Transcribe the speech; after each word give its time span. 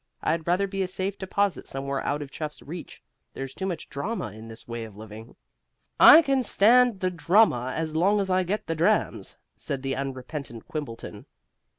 I'd 0.23 0.47
rather 0.47 0.65
be 0.65 0.81
a 0.81 0.87
safe 0.87 1.15
deposit 1.19 1.67
somewhere 1.67 2.03
out 2.03 2.23
of 2.23 2.31
Chuff's 2.31 2.63
reach. 2.63 3.03
There's 3.35 3.53
too 3.53 3.67
much 3.67 3.87
drama 3.87 4.31
in 4.31 4.47
this 4.47 4.67
way 4.67 4.83
of 4.83 4.97
living." 4.97 5.35
"I 5.99 6.23
can 6.23 6.41
stand 6.41 7.01
the 7.01 7.11
drama 7.11 7.71
as 7.77 7.95
long 7.95 8.19
as 8.19 8.31
I 8.31 8.41
get 8.41 8.65
the 8.65 8.73
drams," 8.73 9.37
said 9.55 9.83
the 9.83 9.95
unrepentant 9.95 10.67
Quimbleton. 10.67 11.27